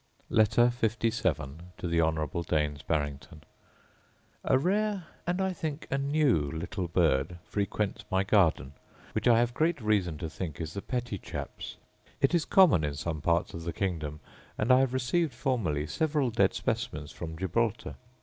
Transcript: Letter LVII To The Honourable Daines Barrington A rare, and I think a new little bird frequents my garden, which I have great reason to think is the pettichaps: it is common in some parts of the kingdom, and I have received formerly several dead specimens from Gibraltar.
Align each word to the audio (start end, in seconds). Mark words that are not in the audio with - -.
Letter 0.31 0.73
LVII 0.81 1.61
To 1.77 1.87
The 1.87 2.01
Honourable 2.01 2.41
Daines 2.41 2.81
Barrington 2.81 3.43
A 4.43 4.57
rare, 4.57 5.05
and 5.27 5.39
I 5.39 5.53
think 5.53 5.85
a 5.91 5.97
new 5.99 6.49
little 6.51 6.87
bird 6.87 7.37
frequents 7.43 8.03
my 8.09 8.23
garden, 8.23 8.73
which 9.11 9.27
I 9.27 9.37
have 9.37 9.53
great 9.53 9.79
reason 9.79 10.17
to 10.17 10.27
think 10.27 10.59
is 10.59 10.73
the 10.73 10.81
pettichaps: 10.81 11.77
it 12.19 12.33
is 12.33 12.45
common 12.45 12.83
in 12.83 12.95
some 12.95 13.21
parts 13.21 13.53
of 13.53 13.63
the 13.63 13.73
kingdom, 13.73 14.21
and 14.57 14.71
I 14.71 14.79
have 14.79 14.93
received 14.95 15.33
formerly 15.35 15.85
several 15.85 16.31
dead 16.31 16.55
specimens 16.55 17.11
from 17.11 17.37
Gibraltar. 17.37 17.93